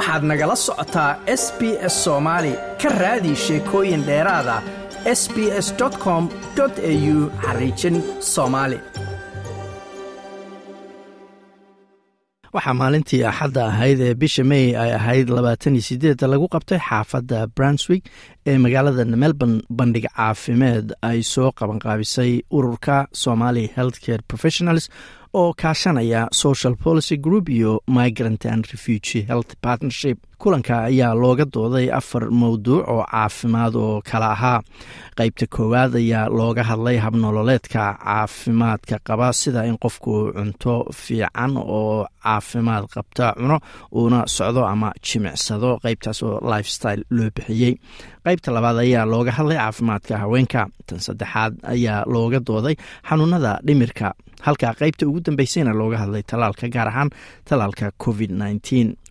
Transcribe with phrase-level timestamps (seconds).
[0.00, 1.10] waxaad nagala socotaa
[1.42, 1.60] s b
[1.92, 4.56] s soomaali ka raadi sheekooyin dheeraada
[5.20, 5.68] s b s
[6.04, 6.22] com
[6.60, 7.96] au xariijin
[8.34, 8.78] soomaali
[12.54, 17.38] waxaa maalintii axadda ahayd ee bisha may ay ahayd labaatan iyo sideedda lagu qabtay xaafadda
[17.56, 18.02] brunswick
[18.50, 24.84] ee magaalada melbourne bandhig caafimeed ay soo qabanqaabisay ururka somali healthcare professionals
[25.34, 31.86] oo kaashanaya social policy group iyo migrant and refugee health partnership kulanka ayaa looga dooday
[31.98, 34.60] afar mowduuc oo caafimaad oo kala ahaa.
[35.18, 42.84] Qeybta koowaad ayaa looga hadlay habnololeedka caafimaadka qaba sida in qofku cunto fiican oo caafimaad
[42.94, 43.56] qabta cuno
[43.98, 45.70] uuna socdo ama jimicsado.
[45.84, 47.74] Qeybtaas oo lifestyle loo bixiyey.
[48.24, 50.62] Qeybta labaad ayaa looga hadlay caafimaadka haweenka.
[50.86, 52.74] Tan saddexaad ayaa looga dooday
[53.08, 54.08] xanuunada dhimirka
[54.46, 57.10] halka qeybta ugu dambeysayna looga hadlay talaalka gaar ahaan
[57.48, 58.30] talaalka covid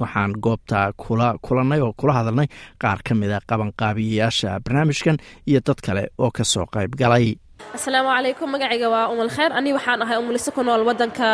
[0.02, 2.47] waxaan goobta kula kulanay oo kula hadalnay
[2.83, 5.17] qaar ka mid a qabanqaabiyayaasha barnaamijkan
[5.49, 7.27] iyo dad kale oo ka soo qayb galay.
[7.75, 11.27] Asalaamu calaykum magacayga waa umul kheyr ani waxaan ahay umulise ku nool wadanka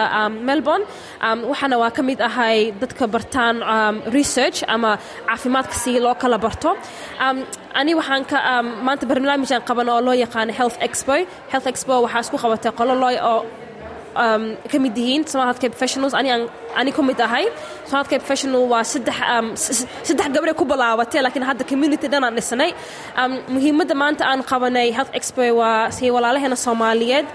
[0.50, 0.86] melbourne.
[1.52, 3.56] Waxaana waa ka mid ahay dadka bartaan
[4.18, 4.98] research ama
[5.30, 6.72] caafimaadka si loo kala barto.
[7.80, 8.38] Ani waxaan ka
[8.86, 11.14] maanta barnaamijaan qaban oo loo yaqaano health expo.
[11.52, 13.40] Health expo waxaa isku qabatay qolo loo oo
[14.72, 16.14] ka mid yihiin somalhadka professionals
[16.80, 17.46] ani ku mid ahay
[17.90, 22.72] somalhadka professional waa saddex gabre ku bilaabatay laakiin hadda community dhan aan dhisnay
[23.56, 27.28] muhiimadda maanta aan qabanay health expo waa si walaalaheena soomaaliyeed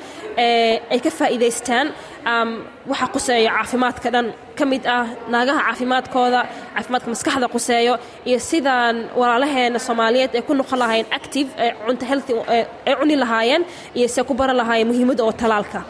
[0.94, 1.86] ay ka faa'iidaystaan
[2.90, 4.26] waxa quseeya caafimaadka dhan
[4.58, 6.40] ka mid ah naagaha caafimaadkooda
[6.74, 7.94] caafimaadka maskaxda quseeyo
[8.28, 11.48] iyo sidaan walaalaheena soomaaliyeed ay ku noqon lahaayeen active.
[11.86, 12.32] cunto healthy
[12.88, 13.62] ay cuni lahaayeen
[13.98, 15.80] iyo se ku baran lahaayeen muhiimadda oo talaalka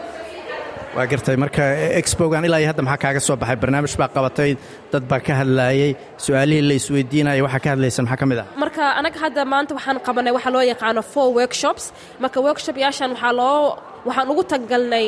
[0.96, 1.62] waa gartay marka
[2.00, 3.56] exbogan ilaa hadda maxaa kaaga soo baxay?
[3.62, 4.50] Barnaamij baa qabatay
[4.92, 5.90] dad baa ka hadlaayey
[6.24, 8.46] su'aalihii la isweydiinaya waxaa ka hadlaysa maxaa ka mid ah?
[8.62, 11.84] Marka anaga hadda maanta waxaan qabanay waxa loo yaqaano four workshops.
[12.22, 13.60] Marka workshop yaashan waxaa loo
[14.08, 15.06] waxaan ugu taggalnay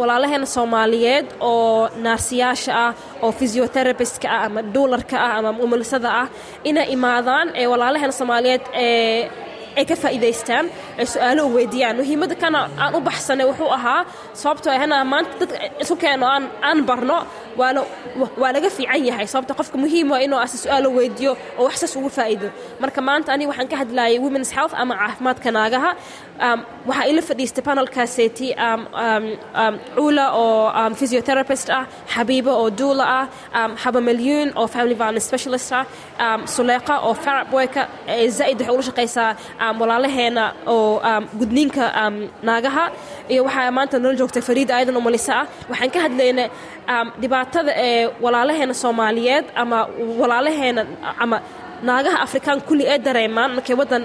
[0.00, 2.92] walaalaheena soomaaliyeed oo naarsiyaasha ah
[3.24, 6.26] oo physiotherabistka ah ama duularka ah ama umulisada ah
[6.68, 9.20] inay imaadaan ee walaalaheena soomaaliyeed ee
[9.78, 10.66] ay ka faa'iidaystaan
[11.00, 14.00] ay su'aalo u weydiiyaan muhiimadda kana aan u baxsanay wuxuu ahaa
[14.42, 17.18] sababtoo ahna maanta dadka isu keeno aan aan barno
[17.58, 19.26] waa laga fiican yahay.
[19.32, 22.48] Sababta qofka muhiim waa inuu ase su'aalo weydiiyo oo wax saas ugu faa'iido.
[22.82, 25.90] Marka maanta aniga waxaan ka hadlayay women's health ama caafimaadka naagaha
[26.86, 28.48] waxaa ila fadhiistay panelkaaseti
[29.96, 31.84] cuula oo physiotherapist ah
[32.14, 33.26] xabiibo oo duula ah
[33.84, 35.84] haba milyuun oo family violence specialist ah
[36.54, 37.82] suleeqa oo farabweyka
[38.38, 39.30] zaa'id waxay ula shaqaysaa
[39.80, 41.00] walaalaheena oo
[41.38, 41.84] gudniinka
[42.42, 42.84] naagaha.
[43.28, 45.46] Iyo waxaa maanta nala joogtay fariida ayadan umalisa ah.
[45.70, 46.48] Waxaan ka hadlaynay
[47.22, 49.78] dhibaatada ee walaalaheena soomaaliyeed ama
[50.20, 50.82] walaalaheena
[51.24, 51.36] ama
[51.88, 54.04] naagaha afrikaan kulli ee dareemaan markay wadan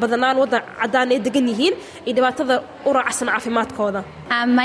[0.00, 1.74] badanaan wadan caddaan ay degan yihiin
[2.06, 2.54] iyo dhibaatada
[2.88, 4.00] u raacsan caafimaadkooda.
[4.34, 4.58] Um.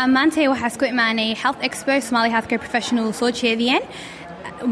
[0.00, 3.82] Um, maanta waxaa isku imaanay Health Expo Somali Healthcare Professional soo jeediyeen.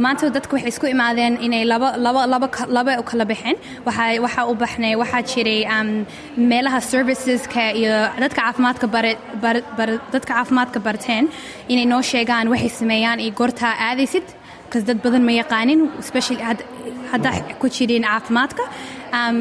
[0.04, 3.56] Maanta dadku waxay isku imaadeen inay laba u kala baxeen.
[3.86, 5.88] Waxaa u baxnay waxaa jiray um,
[6.50, 8.40] meelaha serviceska iyo dadka
[10.12, 11.24] dadka caafimaadka barteen.
[11.72, 14.26] Inay noo sheegaan waxay sameeyaan iyo goortaa aadaysid
[14.68, 16.38] because dad badan ma yaqaanin especially
[17.12, 17.30] hadda
[17.60, 18.64] ku jirin caafimaadka.
[19.18, 19.36] Um,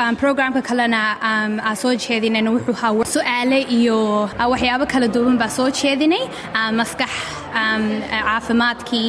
[0.00, 3.98] um, programka kalena um, aa soo jeedinayna wuxuu ahaa su'aale iyo
[4.52, 6.22] waxyaabo kala duwan baa soo jeedinay.
[6.80, 7.12] Maskax
[7.60, 9.08] um, caafimaadkii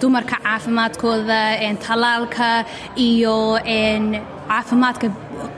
[0.00, 1.40] dumarka caafimaadkooda
[1.86, 2.48] talaalka
[3.08, 3.36] iyo
[4.48, 5.06] caafimaadka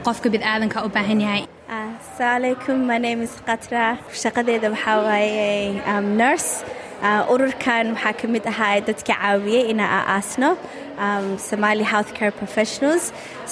[0.05, 1.43] qofka bidaadanka u baahan yahay.
[1.79, 3.83] Asalaamualaikum my name is khatra
[4.23, 6.51] shaqadeeda waxaa waaye um, nurse
[7.33, 10.49] ururkan waxaa ka mid ahaa dadka caawiyey inaa aasno
[11.05, 13.05] um, somali healthcare professionals.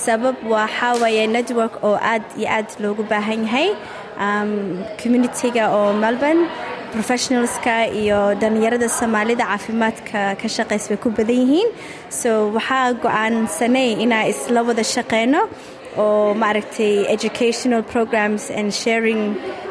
[0.05, 3.69] Sabab waxaa waaye network oo aad iyo aad loogu baahan yahay.
[4.25, 4.51] Um,
[5.01, 6.43] communitiga oo melbourne
[6.93, 11.69] professionalska iyo dhallinyarada soomaalida caafimaadka ka shaqays bay ku badan yihiin.
[12.21, 15.41] So waxaa go'aansanay inaa isla wada shaqeyno
[15.97, 19.21] oo maaragtay educational programs and sharing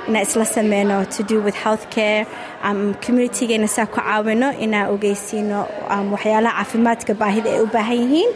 [0.09, 2.27] inaa isla sameyno to do with healthcare.
[2.69, 5.59] Um, communitygeena saa ku caawino inaa ogeysiino
[5.95, 8.31] um, waxyaalaha caafimaadka baahida ay u baahan yihiin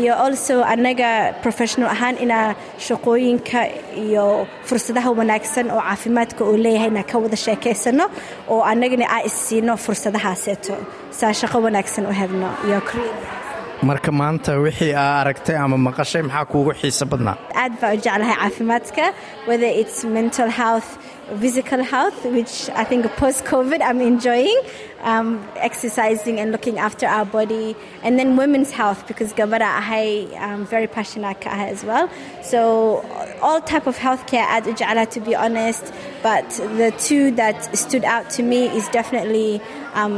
[0.00, 2.54] iyo also annaga professional ahaan inaa
[2.86, 3.60] shaqooyinka
[4.04, 4.24] iyo
[4.68, 8.04] fursadaha wanaagsan oo caafimaadka uu leeyahay inaa ka wada sheekaysano
[8.52, 10.74] oo annagana aa issiino fursadahaaseeto
[11.18, 12.80] saa shaqo wanaagsan u hebno iyo
[13.88, 17.36] marka maanta wixii aa aragtay ama maqashay maxaa kuugu xiiso badnaa?
[17.62, 19.04] Aad baa u jeclahay caafimaadka
[19.48, 20.88] whether it's mental health
[21.42, 24.58] physical health which I think post COVID I'm enjoying
[25.10, 25.28] um,
[25.68, 27.66] exercising and looking after our body
[28.04, 30.08] and then women's health because gabara ahay
[30.46, 32.06] um, very passionate ka ahay as well.
[32.52, 32.60] So
[33.46, 35.84] all type of healthcare aad u jeclaa to be honest
[36.28, 36.46] but
[36.82, 39.50] the two that stood out to me is definitely
[40.00, 40.14] um,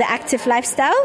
[0.00, 1.02] the active lifestyle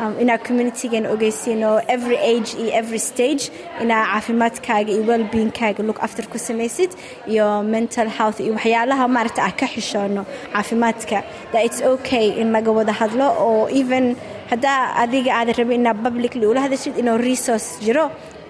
[0.00, 3.42] um, in our community gan ogeysino every age iyo every stage
[3.82, 6.90] inaa caafimaadkaaga iyo wellbeingkaaga look after ku samaysid
[7.32, 10.22] iyo mental health iyo waxyaalaha maaragta ah ka xishoono
[10.54, 11.18] caafimaadka.
[11.52, 14.04] That it's okay in laga wada hadlo oo even
[14.52, 18.04] haddaa adiga aada rabin inaa publicly ula hadashid inuu resource jiro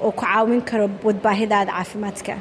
[0.04, 2.34] oo ku caawin karo wadbaahidaada caafimaadka.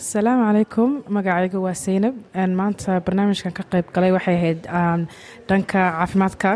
[0.00, 2.14] Asalaamu calaykum magacayga waa seynab
[2.60, 4.60] maanta barnaamijkan ka qayb galay waxay ahayd
[5.48, 6.50] dhanka caafimaadka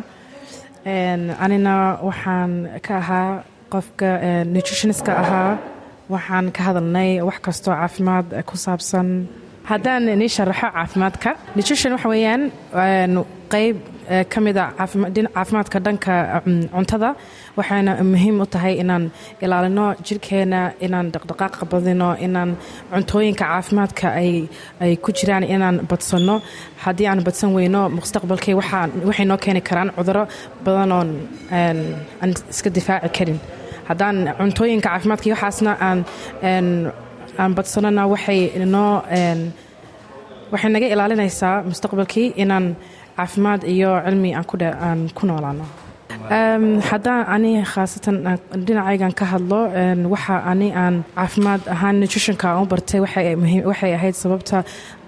[0.87, 3.43] anina waxaan ka ahaa
[3.73, 4.09] qofka
[4.45, 5.59] nutritionistka ahaa.
[6.09, 9.29] Waxaan ka hadalnay wax kastoo caafimaad ku saabsan
[9.71, 11.31] haddaan nii sharaxo caafimaadka.
[11.57, 12.43] Nutrition waxa weeyaan
[13.53, 13.77] qeyb
[14.33, 16.15] ka mida caafimaadka dhanka
[16.75, 17.11] cuntada.
[17.59, 19.05] Waxayna muhiim u tahay inaan
[19.45, 22.51] ilaalino jirkeena inaan dhaqdhaqaaqa badino inaan
[22.93, 26.37] cuntooyinka caafimaadka ay ku jiraan inaan badsanno.
[26.85, 30.25] Haddii aan badsan weyno mustaqbalkii waxay noo keeni karaan cuduro
[30.65, 31.09] badanoon
[31.59, 33.39] aan iska difaaci karin.
[33.89, 35.99] Haddaan cuntooyinka caafimaadka waxaasna aan
[37.41, 38.41] aan badsanona waxay
[38.75, 38.93] noo
[40.53, 42.67] waxay naga ilaalinaysaa mustaqbalkii inaan
[43.17, 45.65] caafimaad iyo cilmi aan ku noolaano.
[46.91, 48.17] Haddaan ani khaasatan
[48.67, 49.61] dhinacaygan ka hadlo
[50.15, 53.01] waxa ani aan caafimaad ahaan nutritionka aan u bartay
[53.71, 54.59] waxay ahayd sababta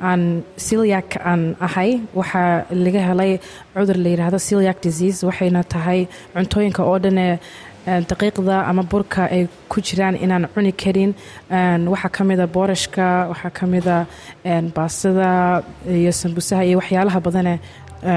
[0.08, 0.22] aan
[0.66, 1.90] siliac aan ahay.
[2.20, 3.32] Waxaa laga helay
[3.74, 6.00] cudur la yidhaahdo siliac disease waxayna tahay
[6.34, 7.26] cuntooyinka oo dhane
[7.86, 11.14] daqiiqda ama burka ay ku jiraan inaan cuni karin.
[11.92, 13.96] Waxaa ka mida boorashka waxaa ka mida
[14.74, 17.54] baastada iyo sambusaha iyo waxyaalaha badane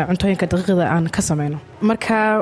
[0.10, 1.58] cuntooyinka daqiiqda aan ka sameyno
[1.90, 2.42] marka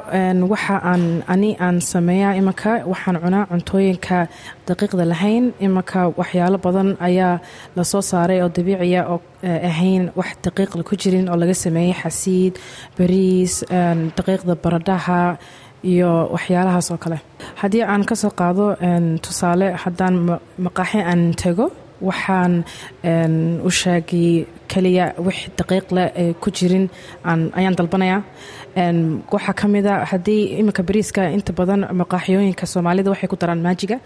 [0.54, 4.18] waxa aan ani aan sameeyaa imanka waxaan cunaa cuntooyinka
[4.68, 5.46] daqiiqda lahayn.
[5.60, 7.40] Imanka waxyaalo badan ayaa
[7.76, 9.20] la soo saaray oo dabiiciya oo
[9.70, 12.54] ahayn wax daqiiqla ku jirin oo laga sameeyey xasiid
[12.98, 13.54] bariis
[14.18, 15.38] daqiiqda baradhaha
[15.92, 17.18] iyo waxyaalahaas oo kale.
[17.62, 18.66] Haddii aan ka soo qaado
[19.26, 20.16] tusaale haddaan
[20.66, 21.66] maqaaxi aan tego
[22.10, 22.54] waxaan
[23.68, 26.86] u sheegay keliya wix daqiiq leh ee ku jirin
[27.60, 28.22] ayaan dalbanayaa.
[29.34, 33.98] Waxaa ka mida haddii iminka bariiska inta badan maqaaxyooyinka soomaalida waxay ku daraan maajiga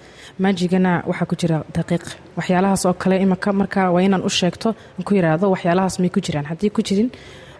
[0.43, 2.03] maajigana waxaa ku jira daqiiq.
[2.37, 6.19] Waxyaalahaas oo kale iminka marka waa inaan u sheegto aan ku yiraahdo waxyaalahaas may ku
[6.25, 6.45] jiraan.
[6.51, 7.09] Haddii ku jirin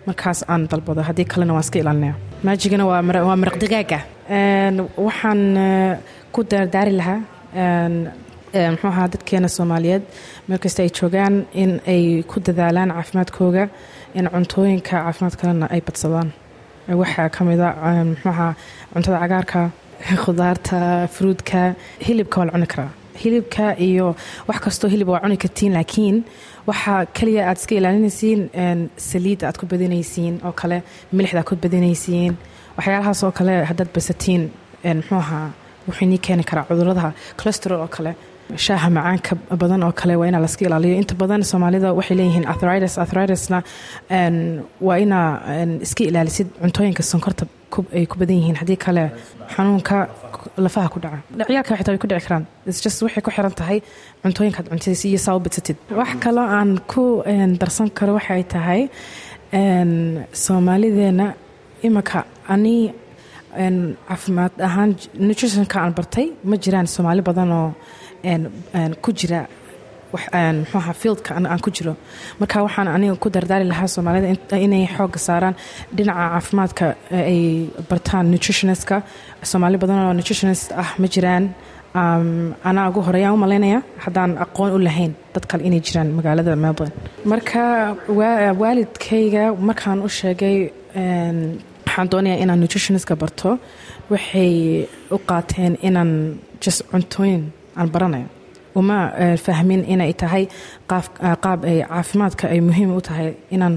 [0.08, 1.02] markaas aan dalbado.
[1.10, 2.16] Haddii kalena waan iska ilaalinaya.
[2.44, 4.00] Maajigana waa maraq digaaga.
[5.08, 5.42] Waxaan
[6.34, 7.20] ku daardaari lahaa
[8.72, 10.04] muxuu ahaa dadkeena soomaaliyeed
[10.48, 13.64] meel kasta ay joogaan in ay ku dadaalaan caafimaadkooga
[14.18, 16.30] in cuntooyinka caafimaad kalena ay badsadaan.
[17.02, 17.68] Waxaa ka mida
[18.12, 18.54] muxuu ahaa
[18.94, 19.60] cuntada cagaarka
[20.24, 20.78] khudaarta
[21.16, 21.60] fruudka
[22.08, 22.90] hilibka waa la cuni karaa
[23.24, 24.08] hilibka iyo
[24.48, 26.16] wax kastoo hilib waa cuni kartiin laakiin
[26.70, 28.42] waxaa keliya aad iska ilaalinaysiin
[29.10, 30.78] saliidda aad ku badinaysiin oo kale
[31.12, 32.34] milixda aad ku badinaysiin
[32.78, 34.44] waxyaalahaas oo kale haddaad basatiin
[35.00, 35.48] muxuu ahaa
[35.88, 38.12] wuxuu nii keeni karaa cuduradaha cholesterol oo kale
[38.66, 40.96] shaaha macaanka badan oo kale waa inaa laska ilaaliyo.
[41.02, 43.58] Inta badan soomaalida waxay leeyihiin athritis athritisna
[44.88, 45.30] waa inaa
[45.86, 47.46] iska ilaalisid cuntooyinka sonkorta
[47.98, 49.04] ay ku badan yihiin haddii kale
[49.54, 49.98] xanuunka
[50.66, 51.20] lafaha ku dhaca.
[51.48, 52.46] Ciyaalka xitaa way ku dhici karaan.
[52.66, 53.78] Just waxay ku xiran tahay
[54.24, 57.04] cuntooyinkaad cuntadiis iyo saa u badsatid wax kaloo aan ku
[57.62, 58.82] darsan karo waxay tahay
[60.46, 61.28] soomaalideena
[61.88, 62.20] imanka
[62.54, 62.76] ani
[64.08, 64.92] caafimaad ahaan
[65.28, 67.70] nutritionka aan bartay ma jiraan soomaali badan oo
[69.04, 69.40] ku jira
[70.14, 71.94] mxuaha fieldka aan ku jiro.
[72.40, 75.56] Marka waxaan aniga ku dardaari lahaa soomaalida inay xooga saaraan
[75.96, 76.86] dhinaca caafimaadka
[77.32, 78.96] ay bartaan nutritionistka.
[79.52, 81.46] Soomaali badan oo nutritionist ah ma jiraan.
[82.70, 86.94] Anaa ugu horeeyaan u malaynaya haddaan aqoon u lahayn dad kale inay jiraan magaalada melbourne.
[87.32, 87.64] Marka
[88.62, 90.58] waalidkayga markaan u sheegay
[91.86, 93.50] waxaan doonayaa inaan nutritionistka barto.
[94.12, 94.54] Waxay
[95.16, 96.12] u qaateen inaan
[96.64, 97.44] just cuntooyin
[97.80, 98.28] aan baranayo
[98.80, 98.98] uma
[99.46, 100.44] fahmin inay tahay
[101.44, 103.76] qaab ay caafimaadka ay muhiim u tahay inaan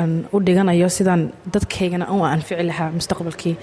[0.00, 1.22] aan u dhiganayo sidaan
[1.54, 3.54] dadkaygana u anfici lahaa mustaqbalkii.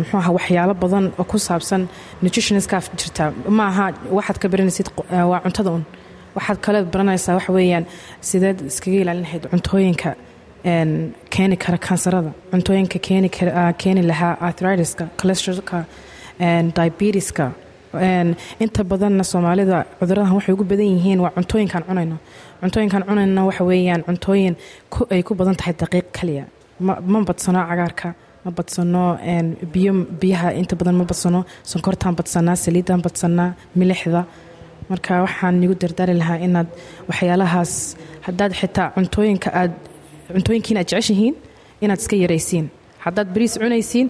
[0.00, 1.82] Muxuaha waxyaalo badan oo ku saabsan
[2.22, 3.24] nutritionistka jirta.
[3.58, 3.86] Ma aha
[4.18, 4.88] waxaad ka baranaysid
[5.30, 5.84] waa cuntada un
[6.36, 7.84] waxaad kale baranaysaa waxa weeyaan.
[8.28, 10.10] Sideed iskaga ilaalin lahayd cuntooyinka
[11.34, 12.98] keeni kara kansarada cuntooyinka
[13.82, 15.78] keeni lahaa arthritis-ka cholesterolka
[16.76, 17.44] diabetiska
[18.64, 22.16] inta badanna soomaalida cuduradahan waxay ugu badan yihiin waa cuntooyinkaan cunayno.
[22.60, 24.54] Cuntooyinkaan cunayna waxa weeyaan cuntooyin
[25.10, 26.44] ay ku badan tahay daqiiq kaliya.
[26.80, 29.18] Ma badsano cagaarka ma badsano
[29.72, 34.24] biyo biyaha inta badan ma badsano sonkortaan badsanaa saliidaan badsanaa milixda.
[34.90, 36.68] Marka waxaan igu dardaari lahaa inaad
[37.08, 37.72] waxyaalahaas
[38.26, 39.72] haddaad xitaa cuntooyinka aad
[40.34, 41.34] cuntooyinkiin aad jeceshihiin
[41.84, 42.66] inaad iska yaraysiin.
[43.04, 44.06] Haddaad bariis cunaysiin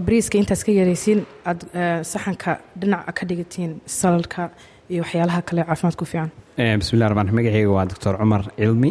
[0.00, 1.60] bariiska intaad iska yaraysiin aad
[2.02, 4.50] saxanka dhinaca ka dhigatiin salalka
[4.90, 6.30] iyo waxyaalaha kale caafimaad ku fiican.
[6.80, 8.90] Bismillahi raxmaan magaceyga waa doctor cumar cilmi.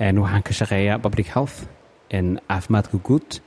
[0.00, 1.56] Waxaan ka shaqeeyaa public health
[2.48, 3.40] caafimaadka guud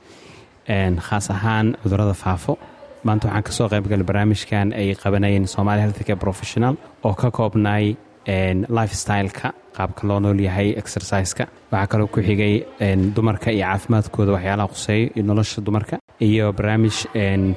[1.08, 2.58] khaas ahaan cudurrada faafo.
[3.04, 7.96] Maanta waxaan ka soo qaybgalay barnaamijkan ay qabanayeen somalia healthcare professional oo ka koobnay
[8.76, 11.44] lifestyleka qaabka loo nool yahay exerciseka.
[11.72, 12.54] Waxaa kaloo ku xigay
[13.16, 15.96] dumarka iyo caafimaadkooda waxyaalaha quseeyo iyo nolosha dumarka
[16.28, 16.96] iyo barnaamij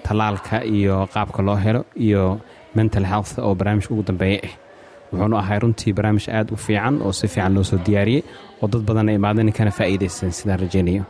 [0.06, 2.40] tallaalka iyo qaabka loo helo iyo
[2.76, 4.54] mental health oo barnaamijka ugu dambeeya ah
[5.12, 8.24] wuxuunu ahay runtii barnaamij aad u fiican oo si fiican loo soo diyaariyey
[8.62, 11.04] oo dad badanna imaadani kana faa'iidaysan sidaan rajaynayo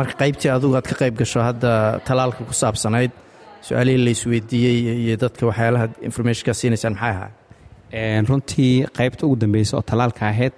[0.00, 1.70] marka qaybtii adugu aad ka qayb gasho hadda
[2.08, 3.10] talaalka ku saabsanayd
[3.66, 7.30] su'aalihii la isweydiiyey iyo dadka waxyaalaha informationka siinaysaan maxay ahaa
[7.92, 10.52] runtii qaybta ugu dambeysa oo talaalka ahayd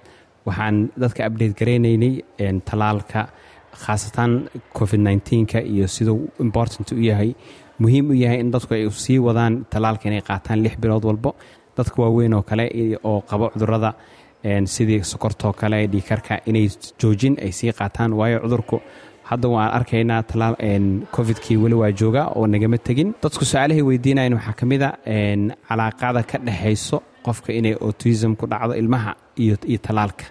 [0.45, 2.21] waxaan dadka update garaynaynay
[2.65, 3.27] talaalka
[3.83, 7.33] khaasatan covid nka iyo siduu important u yahay.
[7.79, 11.35] Muhiim u yahay in dadku ay sii wadaan talaalka inay qaataan lix bilood walbo.
[11.77, 12.65] Dadka waaweyn oo kale
[13.03, 13.93] oo qabo cudurrada
[14.65, 16.67] sidii sokortoo kale dhiikarka inay
[16.99, 18.13] joojin ay sii qaataan.
[18.13, 18.81] Waayo cudurku
[19.23, 20.55] hadda waan arkaynaa talaal
[21.15, 23.13] covidkii weli waa jooga oo nagama tegin.
[23.23, 24.91] Dadku su'aalahay weydiinayan waxaa ka mid a
[25.69, 29.11] calaaqada ka dhexayso qofka inay autism ku dhacdo ilmaha
[29.43, 29.55] iyo
[29.87, 30.25] talaalka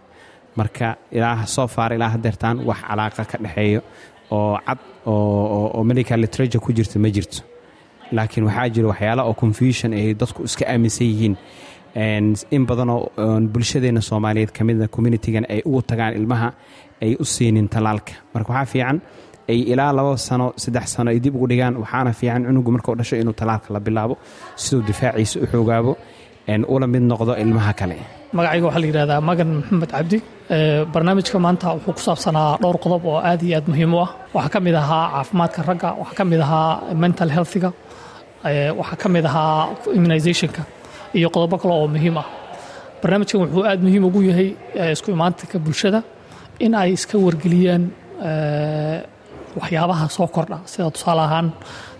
[0.56, 3.80] marka ilaa soo faar ilaa hadeertaan wax calaaqa ka dhexeeyo
[4.30, 7.42] oo cad oo medical literature ku jirta ma jirto.
[8.12, 11.34] Laakiin waxaa jira waxyaala oo confusion ay dadku iska aaminsan yihiin.
[12.50, 13.10] In badanoo
[13.52, 14.88] bulshadeena soomaaliyeed ka mida
[15.48, 16.52] ay ugu tagaan ilmaha
[17.02, 19.00] ay u siinin talaalka marka waxaa fiican
[19.48, 23.16] ay ilaa laba sano saddex sano ay dib ugu dhigaan waxaana fiican cunugu markuu dhasho
[23.16, 24.14] inuu talaalka la bilaabo
[24.56, 25.92] siduu difaaciisa u xoogaabo
[26.74, 27.96] ula mid noqdo ilmaha kale.
[28.36, 30.18] Magacayga waxaa la yidhahdaa magan maxamed cabdi.
[30.92, 34.10] Barnaamijka maanta wuxuu ku saabsanaa dhowr qodob oo aad iyo aad muhiim u ah.
[34.34, 37.70] Waxaa ka mid ahaa caafimaadka ragga waxaa ka mid ahaa mental healthiga
[38.80, 40.62] waxaa ka mid ahaa immunizationka
[41.18, 42.26] iyo qodobo kale oo muhiim ah.
[43.02, 44.48] Barnaamijkan wuxuu aad muhiim ugu yahay
[44.94, 46.00] isku imaantanka bulshada
[46.64, 47.82] in ay iska wargeliyaan
[49.60, 50.58] waxyaabaha soo kordha.
[50.70, 51.46] Sida tusaale ahaan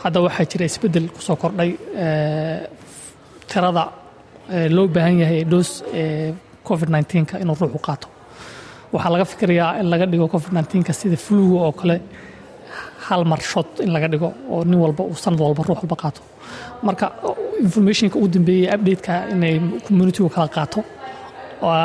[0.02, 1.70] hadda waxaa jira isbeddel ku kordhay
[3.50, 3.84] tirada
[4.76, 5.70] loo baahan yahay dhoos
[6.68, 6.88] covid
[7.22, 8.08] nka inuu ruuxu qaato.
[8.92, 11.96] Waxaa laga fikirayaa in laga dhigo covid nka sida fuluga oo kale
[13.06, 16.20] hal mar shot in laga dhigo oo nin walba uu sanad walba ruux walba qaato.
[16.86, 17.06] Marka
[17.66, 19.54] informationka ugu dambeeyey updateka inay
[19.86, 20.80] communitygu kala qaato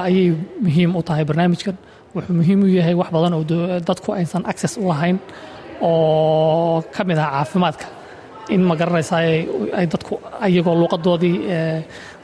[0.07, 0.27] ayay
[0.65, 1.75] muhiim u tahay barnaamijkan.
[2.15, 3.43] Wuxuu muhiim u yahay wax badan oo
[3.87, 5.17] dadku aysan access u lahayn
[5.81, 7.85] oo ka mid ah caafimaadka
[8.49, 9.21] in ma garanaysaa
[9.79, 10.13] ay dadku
[10.45, 11.35] ayagoo luuqadoodii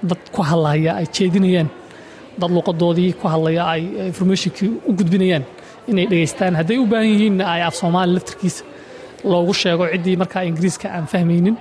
[0.09, 1.69] dad ku hadlaya ay jeedinayaan.
[2.39, 5.43] Dad luuqadoodii ku hadlaya ay informationkii u gudbinayaan
[5.87, 8.63] inay dhegaystaan hadday u baahan yihiinna ay af soomaali laftarkiisa
[9.31, 11.57] loogu sheego ciddii markaa ingiriiska aan fahmaynin.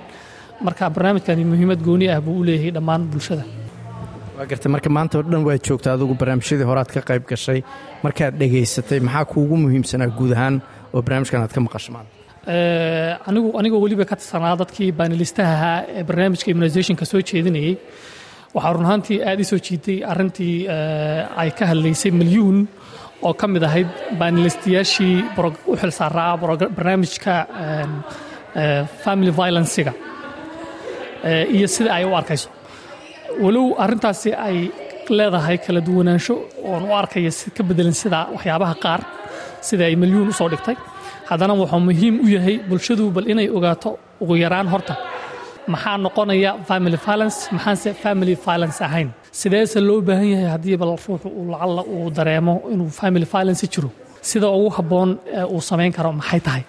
[0.65, 3.43] Marka barnaamijkani muhiimad gooni ah buu u leeyahay dhammaan bulshada.
[4.37, 7.59] Waa gartay marka maanta oo dhan waad joogta adigu barnaamijyadii horead ka qayb gashay.
[8.03, 10.61] Markaad dhegaysatay maxaa kuugu muhiimsanaa guud ahaan?
[10.93, 12.11] Oo barnaamijkan aad ka maqasho maanta
[12.47, 17.73] anigu anigoo weliba ka tirsanaa dadkii baanilistaha ahaa ee barnaamijka immunizationka soo jeedinayey
[18.55, 20.55] waxaa run ahaantii aad ii soo jiitay arrintii
[21.41, 22.67] ay ka hadlaysay milyuun
[23.27, 23.87] oo ka mid ahayd
[24.19, 25.15] baanilistayaashii
[25.71, 26.37] u xilsaaraa
[26.77, 27.33] barnaamijka
[29.03, 29.93] family violenciga
[31.55, 32.49] iyo sida ay u arkayso.
[33.43, 34.57] Walow arrintaasi ay
[35.17, 36.35] leedahay kala duwanaansho
[36.69, 39.01] oon u arkaya ka bedelan sida waxyaabaha qaar
[39.67, 40.75] sida ay milyuun u soo dhigtay.
[41.29, 43.89] Haddana wuxuu muhiim u yahay bulshadu bal inay ogaato
[44.23, 44.93] ugu yaraan horta.
[45.73, 47.37] Maxaa noqonaya family violence?
[47.55, 49.09] Maxaanse family violence ahayn?
[49.39, 53.89] Sideese loo baahan yahay haddii bal ruuxu uu lacalla uu dareemo inuu family violence jiro?
[54.29, 56.63] Sida ugu habboon ee uu samayn karo maxay tahay?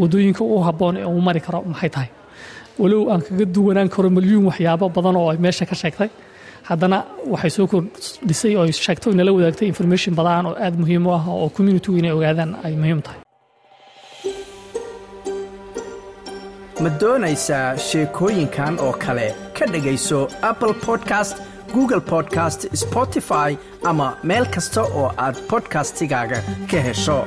[0.00, 2.10] Waddooyinka ugu habboon ee uu mari karo maxay tahay?
[2.80, 6.10] Walow aan kaga duwanaan karo milyuun waxyaabo badan oo ay meesha ka sheegtay
[6.68, 6.98] haddana
[7.32, 11.48] waxay soo kordhisay oo sheegto inala wadaagtay information badan oo aad muhiim u ah oo
[11.56, 13.20] communitygu inay ogaadaan ay muhiim tahay.
[16.82, 19.26] Ma doonaysaa sheekooyinkan oo kale?
[19.58, 21.36] Ka dhegayso apple podcast
[21.74, 23.50] google podcast spotify
[23.90, 26.38] ama meel kasta oo aad bodkastigaaga
[26.70, 27.18] ka hesho